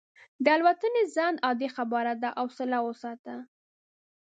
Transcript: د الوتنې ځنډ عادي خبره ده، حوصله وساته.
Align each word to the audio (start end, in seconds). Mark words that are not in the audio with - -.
د 0.43 0.45
الوتنې 0.57 1.03
ځنډ 1.15 1.37
عادي 1.45 1.67
خبره 1.75 2.13
ده، 2.21 2.29
حوصله 2.39 2.77
وساته. 2.87 3.35